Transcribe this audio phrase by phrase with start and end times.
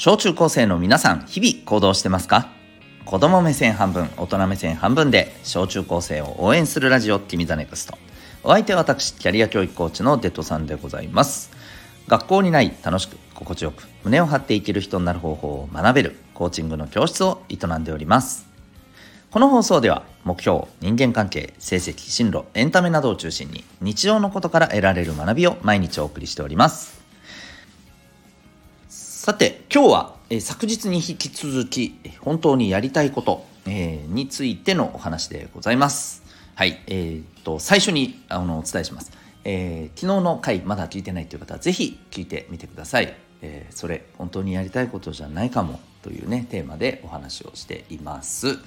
[0.00, 2.50] 小中高生の皆さん、日々行動してますか？
[3.04, 7.98] 子供目線半分、大人目線半分で、小中高生を応援するラジオ、君ザネクスト。
[8.44, 11.50] お相手は私、キャリア教育コーチのデトさんでございます。
[12.06, 18.46] 学校にない楽しく、心地よく、胸を張って生きる人になる方法を学べる、コーチングの教室を営んでおります。
[19.32, 26.97] この放送では、目標、人間関係、成績、進路、エンタメなどを中心に、日常のことから得られる学びを毎日お送りしております。
[29.20, 36.22] さて、今日は、えー、昨日に引き続き、本当にやりたいこと、えー、についてのお話でございます。
[36.54, 39.10] はい、えー、っと、最初にあのお伝えします。
[39.42, 43.12] えー、昨日の回まだ聞いてないという方は、ぜひ聞いてみてください。
[43.42, 48.60] えー、それ、本当にやりたいことじゃないかもというね、テーマでお話をしています。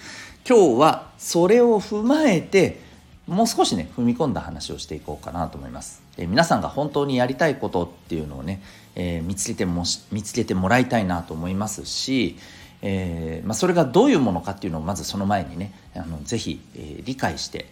[0.46, 2.91] 今日はそれを踏まえて、
[3.32, 6.04] もう少しね、踏み込んだ話をしていこうかなと思います。
[6.18, 8.62] えー、皆さんが本当にやりたいことっていうのをね、
[8.96, 12.38] えー、見つけても見つけてもらいたいなと思いますし、
[12.82, 17.68] えーまあ、それがどういうものかっていうのをまずその前にねあのぜひ、え、理解して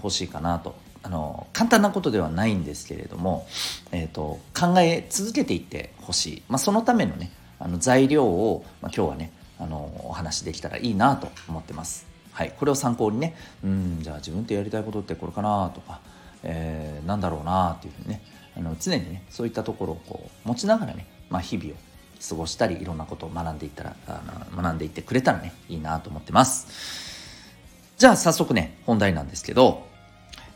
[0.00, 3.48] ほ、しいかなとあの簡単なことではないんですけれども、
[3.90, 12.06] えーと、考え続けていってほしい、まあ、そのためのねあの材料を、まあ、今日はねあのお話できたらいいなと思ってます。
[12.32, 15.80] はい、これを参考にねうんじゃあ自分ってやりたいことってこれかなと。
[15.80, 16.00] か、
[16.42, 18.22] えー、なんだろうなっていうふうにね。
[18.56, 21.74] あの常にねそういったところをこう持ちながらね、まあ、日々を
[22.28, 24.20] 過ごしたりいろんなことを学んでいったらあ
[24.56, 26.66] の学んでいってくれたらねいいなと思ってます。
[27.96, 29.86] じゃあ早速ね本題なんですけど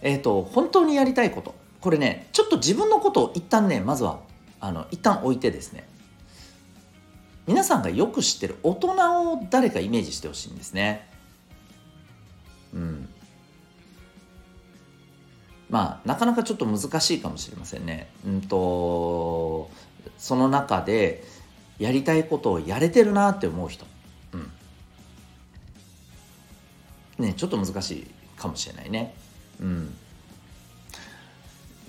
[0.03, 1.55] えっ、ー、と本当にやりたいこと。
[1.81, 4.21] これねちょっと自分のことを一旦ねまずは
[4.59, 5.87] あの一旦置いてですね。
[7.47, 11.07] 皆さんがよく知ってる大人を誰かイメージしてほしいんですね。
[15.75, 18.07] まあなかなかちょっと難しいかもしれませんね。
[18.25, 19.69] うんと
[20.19, 21.25] その中で
[21.81, 23.85] やりたいことをやれてるなって思う人、
[24.35, 24.53] うん
[27.19, 28.07] ね、ちょっと難しい
[28.37, 29.17] かもしれないね。
[29.61, 29.93] うん、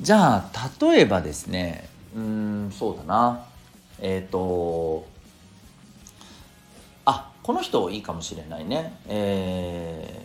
[0.01, 3.45] じゃあ例えばですねうんそうだな
[4.01, 5.05] えっ、ー、と
[7.05, 8.97] あこの人いいかもしれないね。
[9.07, 10.24] え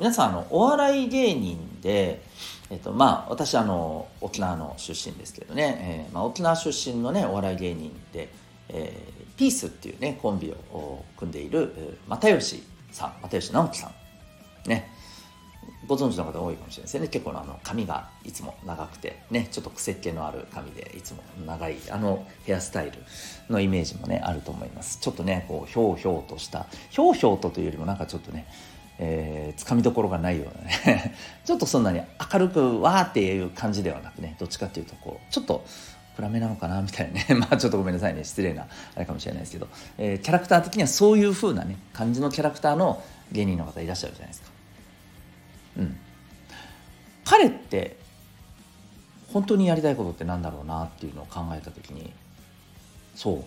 [0.00, 2.22] 皆さんあのお笑い芸人で、
[2.70, 8.30] えっと、まあ私あの沖縄の出身ですけどね、えーまあ、沖縄出身のねお笑い芸人で、
[8.70, 13.92] えー、ピースっていうねコンビを組んでいる又吉さん又吉直樹さ
[14.66, 14.90] んね。
[15.86, 17.08] ご存知の方多いかもしれないですね。
[17.08, 22.92] 結構あの髪がいつも長くてねちょっと癖っ気のある髪でいつも長いあのヘアスタイル
[23.50, 24.98] のイメージもねあると思います。
[24.98, 28.46] ちょっとねこうひょうひょうとしたひょうひょうとというよりもなんかちょっとね
[29.02, 31.14] えー、つかみどころがないようなね。
[31.44, 32.02] ちょっとそんなに
[32.32, 35.64] 明るくわーっていう感じではなくねどっちかっていうとこうちょっと
[36.16, 37.26] 暗めなのかなみたいなね。
[37.40, 38.24] まあちょっとごめんなさいね。
[38.24, 43.02] 失礼なあれかもしれないですけど、えー、キャラクター的にはそういう風なね感じのキャラクターの
[43.32, 44.50] 芸人の方いらっしゃるじゃないですか。
[45.78, 45.96] うん、
[47.24, 47.96] 彼って
[49.32, 52.12] 本当にやりたいことってなんだろうなっていうのを考えた時に
[53.14, 53.44] そう。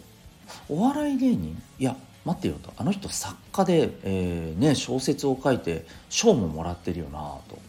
[0.67, 1.61] お笑い芸人？
[1.77, 1.95] いや
[2.25, 2.73] 待ってよと。
[2.77, 7.19] あの人作家で、えーね、小説を書いて賞ももらってるよな
[7.49, 7.59] と。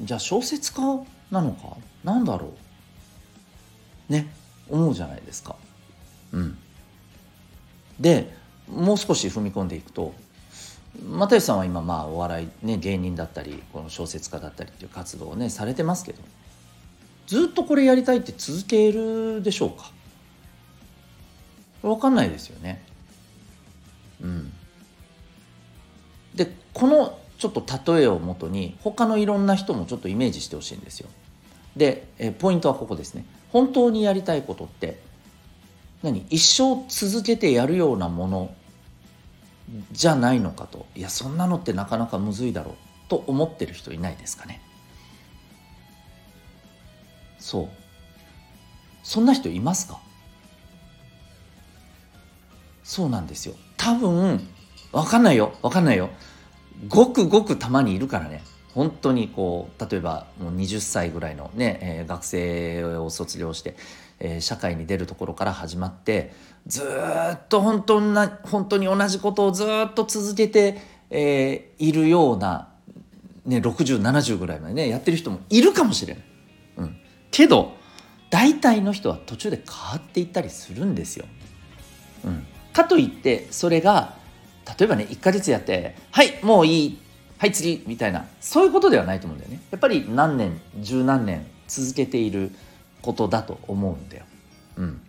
[0.00, 0.80] じゃあ小説家
[1.30, 1.76] なのか？
[2.04, 2.52] なんだろ
[4.08, 4.12] う？
[4.12, 4.28] ね
[4.68, 5.56] 思うじゃないですか。
[6.32, 6.58] うん、
[8.00, 8.34] で
[8.68, 10.12] もう少し踏み込んでいくと
[11.08, 16.22] 又吉さんは今まあお笑い、ね、芸人だったりこの小説家だったりっていう活動をねされてますけど
[17.26, 19.90] ずっとこれやりたいって続けるでしょうか？
[21.82, 22.82] 分かんないですよね。
[24.22, 24.52] うん、
[26.34, 31.08] でこのちょっと例えをもとに他のいろんな人もちょっとイメージしてほしいんですよ。
[31.76, 33.26] でえポイントはここですね。
[33.52, 34.98] 本当にやりたいことって
[36.02, 36.24] 何？
[36.30, 38.54] 一生続けてやるようなもの
[39.92, 40.86] じゃないのかと。
[40.94, 42.74] いやそんなのってなかなかむずいだろう。
[43.08, 44.60] と思ってる人いないですかね。
[47.38, 47.68] そう。
[49.04, 50.00] そんな人いますか？
[52.86, 53.56] そうなんですよ。
[53.76, 54.48] 多分
[54.92, 55.54] 分かんないよ。
[55.60, 56.08] 分かんないよ。
[56.86, 58.44] ごくごくたまにいるからね。
[58.74, 63.76] 本当にこう例えばもう20歳ぐらいのね、えー、学生を卒業して、
[64.20, 66.32] えー、社会に出るところから始まって
[66.68, 66.84] ず
[67.34, 70.78] っと本当な本当に同じことをずっと続けて、
[71.10, 72.68] えー、いるような、
[73.46, 76.24] ね、6070ぐらいまでねやってる人もいるかもしれない。
[76.76, 76.96] うん、
[77.32, 77.72] けど
[78.30, 81.26] 大体の人は途中で変わっていったりするんですよ。
[82.24, 84.16] うん、かといってそれが
[84.78, 86.98] 例えばね1ヶ月やって「はいもういい
[87.38, 89.62] はい次」みたいなそういうことではないと思うんだよね。
[89.70, 92.52] やっぱり何年十何年続けている
[93.00, 94.24] ことだと思うんだよ。
[94.76, 95.00] うん、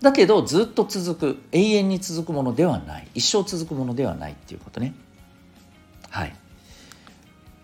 [0.00, 4.94] だけどずっと続く永遠に続くものではない一生続くものではないっていうことね
[6.08, 6.34] はい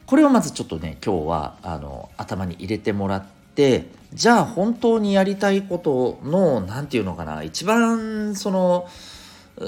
[0.05, 3.27] これをまずちょっとね今日はあの頭に入れてもらっ
[3.57, 8.89] てじゃあ本当にやりたいことの何て言うのかな一番その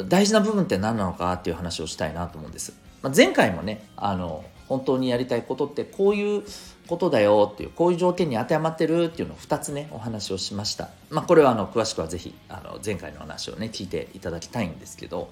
[0.08, 2.74] 大事な部分って何なのかっていう話をしたいなと思うんです。
[3.02, 6.42] まあ、前回もねあの本当にやりたいことってこういう
[6.86, 10.88] ことだよっていうこういう条件に当てはまってるっていうのを2つねお話をしました。
[11.10, 15.30] まあ、これはあの詳しくは是非あの前回の話をね聞いていただきたいんですけど、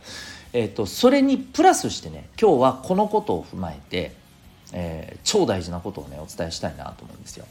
[0.53, 4.15] えーと、それにプラスしてね今日はこのことを踏まえて、
[4.73, 7.47] えー、超大事なことをねお伝えしたいなと思うんですよ。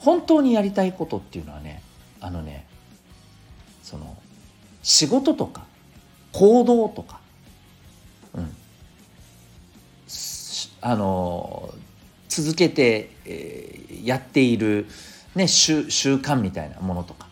[0.00, 1.82] 本当にやりたいことっていうのはね
[2.20, 2.66] あのね
[3.82, 4.16] その
[4.82, 5.64] 仕事とか
[6.32, 7.20] 行動とか、
[8.34, 8.56] うん、
[10.80, 11.74] あの
[12.28, 14.86] 続けて、えー、やっている、
[15.34, 17.30] ね、習習慣みたいなものとか。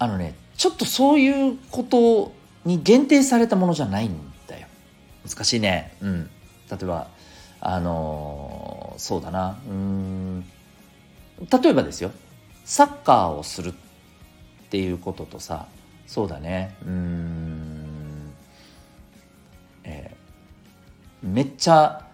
[0.00, 2.32] あのねちょっとそういうこと
[2.64, 4.16] に限定されたものじゃないん
[4.46, 4.66] だよ。
[5.26, 5.96] 難しいね。
[6.00, 6.30] うん。
[6.70, 7.08] 例えば
[7.60, 9.58] あのそうだな。
[9.68, 10.09] うん。
[11.40, 12.10] 例えばですよ
[12.64, 13.72] サッカーをするっ
[14.70, 15.66] ていうこととさ
[16.06, 18.32] そうだねうん
[19.84, 22.04] えー、めっちゃ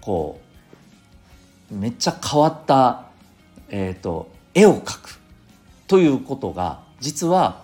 [0.00, 0.52] こう
[1.74, 3.06] めっちゃ変わった、
[3.70, 5.18] えーと、絵を描く
[5.86, 7.62] ということが実は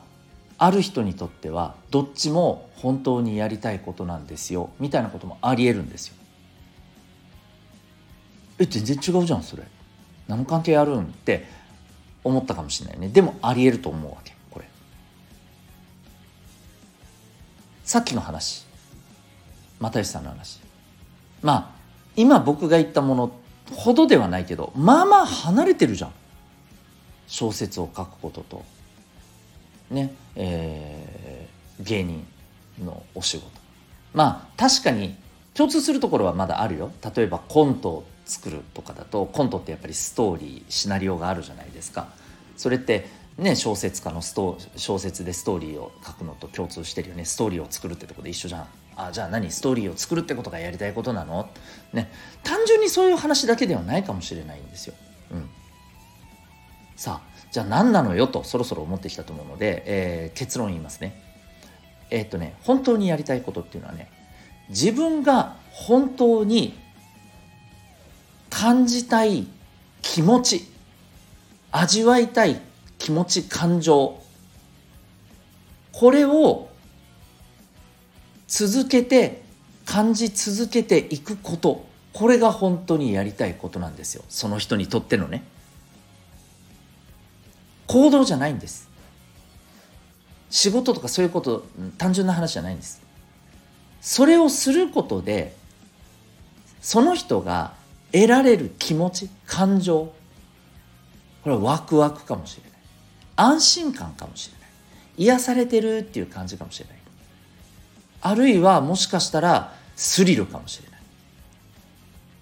[0.56, 6.14] ある人にとってはどっちも本当にやりたいことなんですよみたいなこともありえるんですよ。
[8.58, 9.62] え全然違うじゃんそれ。
[10.28, 11.46] 何の関係あるんって
[12.22, 13.08] 思ったかもしれないね。
[13.08, 14.34] でもありえると思うわけ。
[14.50, 14.66] これ。
[17.84, 18.66] さっきの話。
[19.80, 20.60] 又吉さんの話。
[21.42, 21.70] まあ
[22.16, 23.32] 今僕が言ったもの
[23.72, 26.12] ほどではないけどまあまあ離れてるじゃん。
[27.26, 28.64] 小説を書くことと。
[29.90, 30.14] ね。
[30.36, 32.26] えー、芸人
[32.84, 33.50] のお仕事。
[34.12, 35.16] まあ確かに
[35.54, 36.92] 共通するところはまだあるよ。
[37.16, 42.08] 例えばコント作るとかだとコントってやっぱりストーリーシナリオがあるじゃないですか。
[42.56, 43.06] それって
[43.38, 47.24] ね小説家のスト小説でストーリーを書くのと共通してるよね。
[47.24, 48.66] ストーリーを作るってとこで一緒じゃん。
[48.96, 49.50] あじゃあ何？
[49.50, 51.48] ストーリーを作るってことがやりたいことなの？
[51.92, 52.10] ね。
[52.42, 54.94] 単純にそういう話だけではないかもしれないんですよ。
[55.30, 55.48] うん。
[56.96, 61.22] さあじゃあ何なのよとそろそろ思ってきたと思うので、えー、結論言いますね。
[62.10, 64.10] えー、っとね本当にやりたいことっていうのはね
[64.68, 66.76] 自分が本当に
[68.58, 69.46] 感じたい
[70.02, 70.66] 気持ち
[71.70, 72.60] 味わいたい
[72.98, 74.20] 気持ち感情。
[75.92, 76.68] これを
[78.48, 79.42] 続けて
[79.86, 81.86] 感じ続けていくこと。
[82.12, 84.24] これが本当にやりたいことなんですよ。
[84.28, 85.44] その人にとってのね。
[87.86, 88.88] 行動じゃないんです。
[90.50, 91.64] 仕事とかそういうこと
[91.96, 93.00] 単純な話じゃないんです。
[94.00, 95.54] それをすることで
[96.80, 97.77] その人が
[98.12, 100.12] 得られる気持ち感情。
[101.42, 102.80] これはワクワクかもしれない。
[103.36, 104.68] 安心感かもしれない。
[105.18, 106.98] 癒されてるっていう感じかもしれない。
[108.20, 111.00] あるいはもしかしたらスリルかもしれない。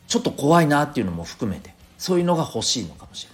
[0.09, 3.27] ちょっと怖いなっていうのも含めてそういうのが欲しいのかもし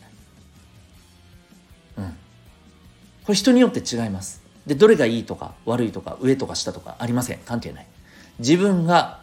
[1.96, 2.08] れない。
[2.08, 2.12] うん。
[2.12, 2.16] こ
[3.28, 4.42] れ人によって違います。
[4.66, 7.38] でどれがいいとか悪いとか上とか下とかありません。
[7.38, 7.86] 関係ない。
[8.38, 9.20] 自分が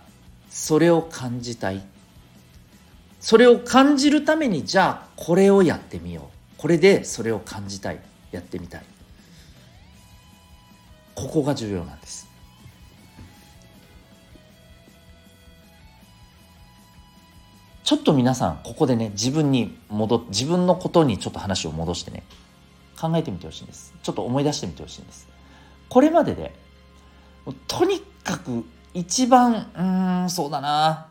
[0.49, 1.81] それを感じたい。
[3.19, 6.61] それを感じるためにじゃあこれをやってみよう。
[6.61, 7.99] これでそれを感じたい。
[8.31, 8.83] やってみたい。
[11.15, 12.29] ここが重要なんです。
[17.83, 22.23] ちょっと皆さんここでね自分に戻自分のことにちょっと話を戻してね
[23.01, 23.93] 考えてみてほしいんです。
[24.03, 25.27] ちょっと思い出してみてほしいんです。
[25.89, 26.53] これまでで
[27.67, 31.08] とにかく一番うんそうだな。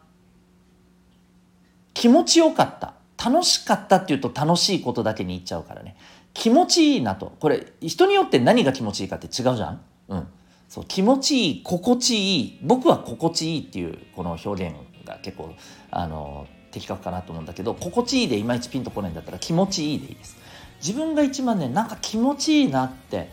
[1.98, 2.94] 気持ちよかった。
[3.22, 5.96] 楽しかったっていうと楽しいことだけに言っちゃうからね。
[6.32, 7.32] 気持ちいいなと。
[7.40, 9.80] これ人によって何が気持ちいいかって違うじゃん？
[10.06, 10.28] うん。
[10.68, 12.58] そう気持ちいい心地いい。
[12.62, 15.52] 僕は心地いいっていうこの表現が結構
[15.90, 20.36] あの的確かなと思うんだけど心地いいでいまいちピンとこないんだったら気持ちいいでいいです。
[20.80, 23.28] 自分が一番ねなんか気持ちいいなって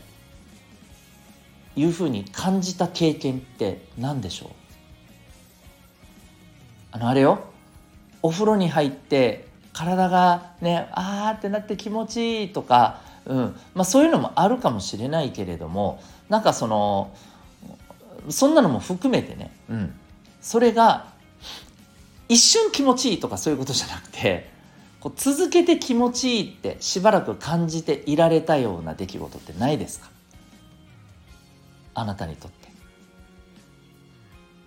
[1.75, 4.49] いうふうに感じた経験って何でしょう？
[6.93, 7.53] あのあれよ。
[8.25, 13.55] お風呂に入って体がねあーってなって気持ちいいとか、うん。
[13.75, 17.13] まあ、そういうのもあるかもしれないけれどもなんかその
[18.29, 19.93] そんなのも含めてね、うん、
[20.41, 21.05] それが
[22.27, 24.49] 一瞬気持ちいいとかそういうことじゃなくて
[24.99, 30.09] こう続けて気持ちいいってしばらく感じていられたような出来事ってないですか？
[31.93, 32.69] あなたにとって。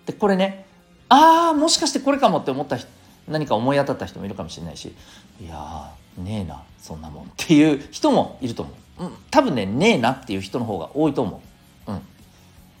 [0.05, 0.65] でこれね
[1.09, 2.87] ああもしかしてこれかもって思った人
[3.29, 4.93] 何か思い当たった人もいるかもしれないし
[5.41, 11.41] いやねえなそんなもんっていう人もいると思う、うん、多分ねねえなっていう人の方が多いと思
[11.87, 12.01] う、うん、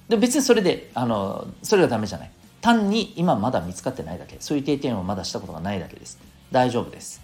[0.09, 2.31] で別にそれであのそれがダメじゃない。
[2.61, 4.37] 単に今まだ見つかってないだけ。
[4.39, 6.19] そういう経験をまだしたことがないだけです。
[6.51, 7.21] 大丈夫です。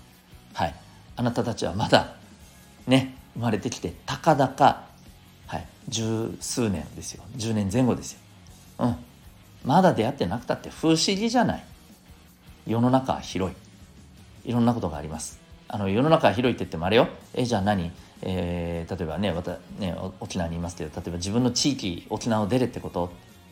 [0.54, 0.76] はい。
[1.18, 2.16] あなたたちはまだ
[2.88, 4.86] ね生まれてきてたかだか
[5.48, 5.68] はい。
[5.88, 7.24] 十数年ですよ。
[7.38, 8.20] 10年前後ですよ。
[8.80, 8.96] うん。
[9.64, 11.64] まだ出会ってなくたって不思議じゃない。
[12.68, 14.50] 世の中は広い。
[14.50, 15.40] いろんなことがあります。
[15.68, 17.08] あの世の中は広いって言ってもあれよ。
[17.34, 17.92] えじゃあ何？
[18.22, 23.12] えー、例えばねまたね沖縄にいますけど例えば自分の地域沖縄を出るってこと、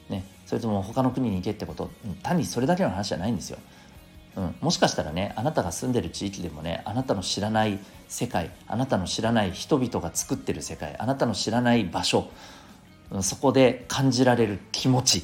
[0.09, 1.89] ね、それとも他の国に行けってこと？
[2.23, 3.59] 単にそれだけの話じゃないんですよ。
[4.35, 7.77] うん、もしかしたらねあなたが住んでる地域でもねあなたの知らない
[8.07, 12.29] 世界あなたの知らない人々が作ってる世界あなたの知らない場所
[13.21, 15.23] そこで感じられる気持ち、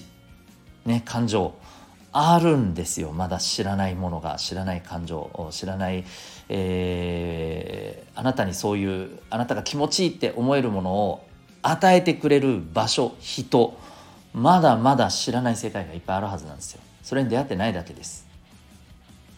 [0.86, 1.56] ね、感情
[2.12, 3.12] あるんですよ。
[3.12, 6.04] まだ知らないものが知らない感情知らない、
[6.50, 11.28] えー、あなたにそういうあなたが気持ちいいって思えるものを
[11.62, 13.78] 与えてくれる場所人
[14.34, 16.82] まだまだ知らない世界がいっぱいあるはずなんですよ。
[17.04, 18.28] それに出会ってないだけです、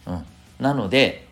[0.05, 0.25] うん、
[0.59, 1.27] なので、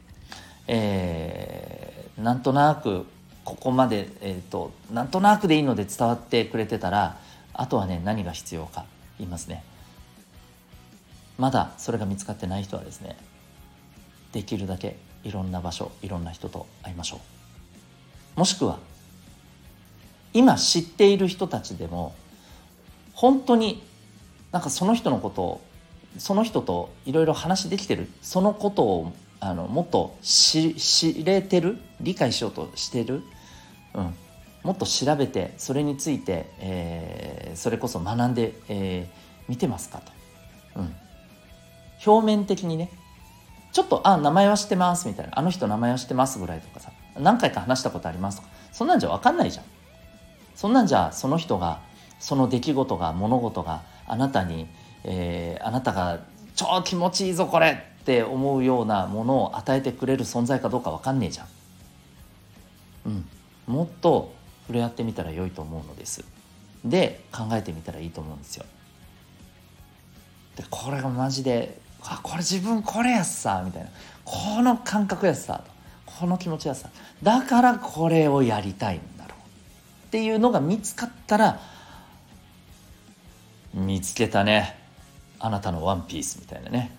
[0.67, 3.05] えー、なんとなく
[3.43, 7.17] ここまで、えーとなんとなくでいいので伝わってくれてたら
[7.53, 8.85] あとはね何が必要か
[9.17, 9.63] 言いますね。
[11.39, 13.17] まだそれが見つかってない人はですね
[14.33, 17.21] できるだけいろんな場所いろんな人と会いましょ
[18.35, 18.39] う。
[18.39, 18.77] もしくは
[20.33, 22.13] 今知っている人たちでも
[23.13, 23.81] 本当に
[24.51, 25.61] なんかその人のことを
[26.17, 33.23] その人といろいろ話できてるそのことをあのもっと知れてる理解しようとしてる、
[33.93, 34.13] うん、
[34.63, 40.11] もっと調べてそれについて、えー、それこそ学んでみ、えー、てますかと、
[40.77, 40.95] うん、
[42.09, 42.89] 表面的にね
[43.71, 49.65] ちょっと「あ名前は知ってます」みたいな「あの人名前は知ってます」ぐらいとかさ何回か話したことありますとかそんなんじゃ分かんないじゃん。
[50.55, 51.79] そんなんじゃその人が
[52.19, 54.67] その出来事が物事があなたに、
[55.05, 56.19] えー、あなたが
[56.53, 61.47] 超気持ちいいぞこれって思うようなものを与えてくれる存在かどうか分かんねえじゃん。
[63.05, 63.29] うん。
[63.67, 66.25] もっと触れ合ってみたら良いと思うのです。
[66.83, 68.65] で考えてみたらいいと思うんですよ。
[70.57, 73.89] でこれがマジであこれ自分これやさみたいな。
[74.25, 75.63] この感覚やっさ。
[76.05, 76.89] この気持ちやさ。
[77.23, 80.07] だからこれをやりたいんだろう。
[80.07, 81.59] っていうのが見つかったら
[83.73, 84.77] 見つけたね。
[85.39, 86.95] あなたのワンピースみたいなね。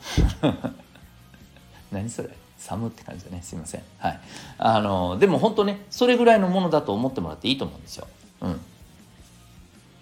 [1.92, 2.30] 何それ？
[2.56, 3.40] 寒って感じだね。
[3.42, 3.82] すいません。
[3.98, 4.20] はい。
[4.58, 8.06] あのでも本当ねそれぐらいのものだと思ってもらっていいと思うんですよ。
[8.42, 8.60] うん。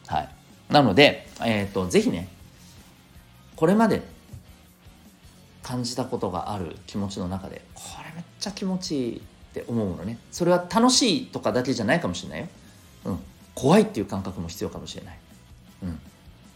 [0.07, 0.29] はい。
[0.71, 2.29] なのでえっ、ー、とぜひね
[3.57, 4.03] これまで
[5.69, 9.21] 感じたことがある気持ちの中でこれめっちゃ気持ちいいっ
[9.53, 10.17] て思うのね。
[10.33, 12.47] それは楽しいとかだけじゃないかもしれないよ、
[13.05, 13.19] うん、
[13.55, 15.19] 怖いっていう感覚も必要かもしれない、
[15.83, 16.01] うん、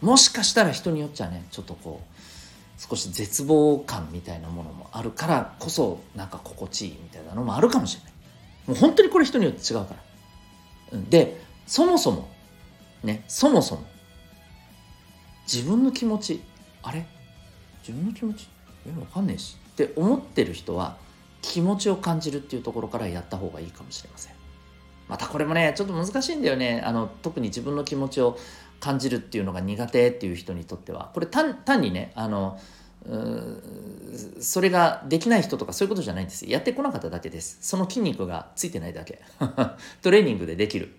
[0.01, 8.13] もしかしたら人によっちゃねちょっとこう少し絶望感みたいなものもあるからこそなんか心地いいみたいなのもあるかもしれない。
[8.65, 12.27] もう本当にこれ人によって違うから、うん、でそもそも
[13.03, 13.83] ねそもそも
[15.43, 16.41] 自分の気持ち
[16.81, 17.05] あれ？
[17.87, 18.47] 自分の気持ち？
[18.91, 20.97] 分かんねえしって思ってる人は
[21.41, 24.33] 気持ちを感じるっていうところからやった方がいいかもしれません。
[25.07, 26.81] またこれもねちょっと難しいんだよね。
[26.85, 28.37] あの特に自分の気持ちを
[28.79, 31.11] 感じるっていうのが苦手っていう人にとっては。
[31.13, 32.59] これ単にねあの
[34.39, 36.49] それができない人とかそういうことじゃないんです。
[36.49, 37.57] やってこなかっただけです。
[37.61, 39.21] その筋肉がついてないだけ。
[40.01, 40.95] トレーニングでできる。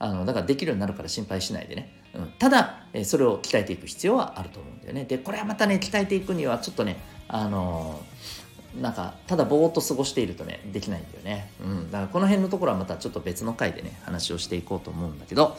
[0.00, 5.04] あのだからできるようになるから心配しないでねうん、ただ、えそれを鍛えていく必要はあると思うんだよね。
[5.04, 11.52] で、これはまたね、鍛えていくにはちょっとね、あのー、なんか、ただぼーっと過ごしているとね、できないんだよね。
[11.62, 11.90] うん。
[11.90, 15.56] だからこの辺のところはまたちょっと別の回でね、話をしていこうと思うんだけど、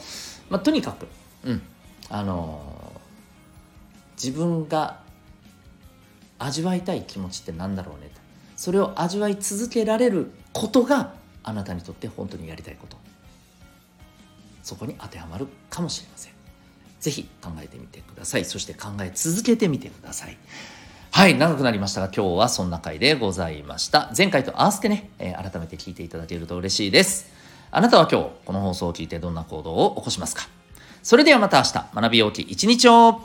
[0.50, 1.08] まあ、とにかく、
[1.44, 1.62] うん。
[2.10, 5.00] あのー、自分が
[6.38, 8.20] 味わいたい気持ちって何だろうねと。
[8.56, 12.98] それを味わい続けられることがあなたにとって本当にやりたいこと。
[14.62, 16.32] そこに当てはまるかもしれません。
[17.00, 18.44] ぜひ考えてみてください。
[18.44, 20.36] そして考え続けてみてください。
[21.10, 24.10] はい、長くなりましたが、今日はそんな回でございました。
[24.16, 27.26] 前回と合わせてね、えー、改めて聞いていただけると嬉しいです。
[27.70, 30.48] あなたは今日、この放送を聞いてどんな行動を起こしますか？
[31.02, 33.20] それではまた明日、学びようき一日を